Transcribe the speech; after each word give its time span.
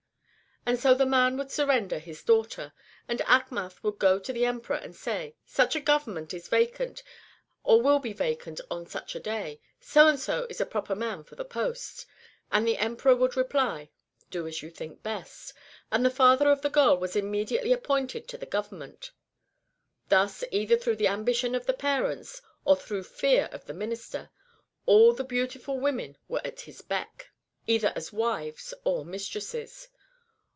And 0.63 0.77
so 0.79 0.93
the 0.93 1.07
man 1.07 1.37
would 1.37 1.49
surrender 1.49 1.97
his 1.97 2.21
dauohter. 2.23 2.71
And 3.07 3.19
Achmath 3.21 3.81
would 3.81 3.97
go 3.97 4.19
to 4.19 4.31
the 4.31 4.45
Emperor, 4.45 4.75
and 4.75 4.95
say:" 4.95 5.35
Such 5.47 5.75
a 5.75 5.79
government 5.81 6.35
is 6.35 6.49
vacant, 6.49 7.01
or 7.63 7.81
will 7.81 7.97
be 7.97 8.13
vacant 8.13 8.61
on 8.69 8.85
such 8.85 9.15
a 9.15 9.19
day. 9.19 9.59
So 9.79 10.07
and 10.07 10.19
So 10.19 10.45
is 10.51 10.61
a 10.61 10.67
proper 10.67 10.93
man 10.93 11.23
for 11.23 11.33
the 11.35 11.43
post." 11.43 12.05
And 12.51 12.65
the 12.65 12.77
Emperor 12.77 13.15
would 13.15 13.35
reply:" 13.35 13.89
Do 14.29 14.45
as 14.45 14.61
you 14.61 14.69
think 14.69 15.01
best;" 15.01 15.53
and 15.91 16.05
the 16.05 16.11
father 16.11 16.51
of 16.51 16.61
the 16.61 16.69
girl 16.69 16.95
was 16.95 17.15
immediately 17.15 17.73
appointed 17.73 18.27
to 18.27 18.37
the 18.37 18.45
government. 18.45 19.09
Thus 20.09 20.43
either 20.51 20.77
through 20.77 20.97
the 20.97 21.07
ambition 21.07 21.55
of 21.55 21.65
the 21.65 21.73
parents, 21.73 22.39
or 22.65 22.75
through 22.75 23.03
fear 23.03 23.49
of 23.51 23.65
the 23.65 23.73
Minister, 23.73 24.29
all 24.85 25.11
the 25.13 25.23
beautiful 25.23 25.79
women 25.79 26.19
were 26.27 26.41
at 26.45 26.61
his 26.61 26.83
beck, 26.83 27.31
either 27.65 27.91
as 27.95 28.13
wives 28.13 28.75
or 28.85 29.03
mistresses. 29.03 29.87